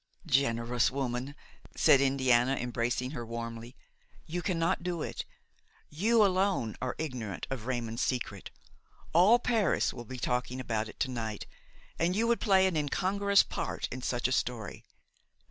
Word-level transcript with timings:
"Generous 0.25 0.89
woman!" 0.89 1.35
said 1.75 2.01
Indiana, 2.01 2.55
embracing 2.55 3.11
her 3.11 3.23
warmly, 3.23 3.75
"you 4.25 4.41
cannot 4.41 4.81
do 4.81 5.03
it. 5.03 5.25
You 5.91 6.25
alone 6.25 6.75
are 6.81 6.95
ignorant 6.97 7.45
of 7.51 7.67
Raymon's 7.67 8.01
secret; 8.01 8.49
all 9.13 9.37
Paris 9.37 9.93
will 9.93 10.05
be 10.05 10.17
talking 10.17 10.59
about 10.59 10.89
it 10.89 10.99
tonight, 10.99 11.45
and 11.99 12.15
you 12.15 12.25
would 12.25 12.41
play 12.41 12.65
an 12.65 12.75
incongruous 12.75 13.43
part 13.43 13.87
in 13.91 14.01
such 14.01 14.27
a 14.27 14.31
story. 14.31 14.83